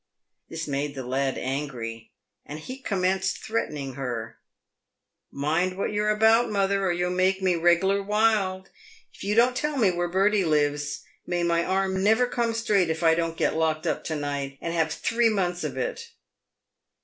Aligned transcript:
This 0.49 0.67
made 0.67 0.95
the 0.95 1.03
lad 1.05 1.37
angry, 1.37 2.09
and 2.43 2.57
he 2.57 2.79
commenced 2.81 3.37
threatening 3.43 3.93
her." 3.93 4.39
Mind 5.45 5.77
what 5.77 5.93
you're 5.93 6.09
about, 6.09 6.49
mother, 6.49 6.83
or 6.87 6.91
you'll 6.91 7.11
make 7.11 7.39
me 7.43 7.53
reg'lar 7.55 8.01
wild. 8.01 8.71
If 9.13 9.23
you 9.23 9.35
don't 9.35 9.55
tell 9.55 9.77
me 9.77 9.91
where 9.91 10.09
Bertie 10.09 10.43
lives, 10.43 11.03
may 11.27 11.43
my 11.43 11.63
arm 11.63 12.03
never 12.03 12.25
come 12.25 12.55
straight 12.55 12.89
if 12.89 13.03
I 13.03 13.13
don't 13.13 13.37
get 13.37 13.55
locked 13.55 13.85
up 13.85 14.03
to 14.05 14.15
night, 14.15 14.57
and 14.59 14.73
have 14.73 14.91
three 14.91 15.29
months 15.29 15.63
of 15.63 15.77
it." 15.77 16.09